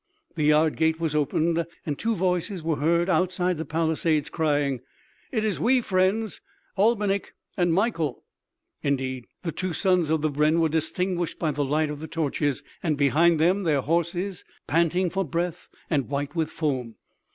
The 0.35 0.45
yard 0.45 0.77
gate 0.77 0.99
was 0.99 1.13
opened 1.13 1.63
and 1.85 1.95
two 1.95 2.15
voices 2.15 2.63
were 2.63 2.77
heard 2.77 3.07
outside 3.07 3.57
the 3.57 3.65
palisades 3.65 4.31
crying: 4.31 4.79
"It 5.31 5.45
is 5.45 5.59
we, 5.59 5.79
friends,... 5.79 6.41
Albinik 6.75 7.35
and 7.55 7.71
Mikael." 7.71 8.23
Indeed 8.81 9.27
the 9.43 9.51
two 9.51 9.73
sons 9.73 10.09
of 10.09 10.23
the 10.23 10.31
brenn 10.31 10.59
were 10.59 10.69
distinguished 10.69 11.37
by 11.37 11.51
the 11.51 11.63
light 11.63 11.91
of 11.91 11.99
the 11.99 12.07
torches, 12.07 12.63
and 12.81 12.97
behind 12.97 13.39
them 13.39 13.61
their 13.61 13.81
horses, 13.81 14.43
panting 14.65 15.11
for 15.11 15.23
breath 15.23 15.67
and 15.87 16.09
white 16.09 16.35
with 16.35 16.49
foam. 16.49 16.95